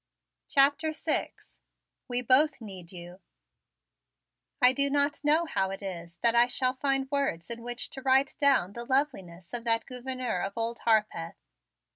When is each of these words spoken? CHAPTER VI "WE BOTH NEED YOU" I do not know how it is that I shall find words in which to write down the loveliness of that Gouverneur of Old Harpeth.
CHAPTER 0.49 0.93
VI 0.93 1.29
"WE 2.07 2.23
BOTH 2.23 2.59
NEED 2.59 2.91
YOU" 2.91 3.19
I 4.59 4.73
do 4.73 4.89
not 4.89 5.23
know 5.23 5.45
how 5.45 5.69
it 5.69 5.83
is 5.83 6.15
that 6.23 6.33
I 6.33 6.47
shall 6.47 6.73
find 6.73 7.05
words 7.11 7.51
in 7.51 7.61
which 7.61 7.91
to 7.91 8.01
write 8.01 8.35
down 8.39 8.73
the 8.73 8.83
loveliness 8.83 9.53
of 9.53 9.63
that 9.65 9.85
Gouverneur 9.85 10.41
of 10.41 10.53
Old 10.57 10.79
Harpeth. 10.85 11.35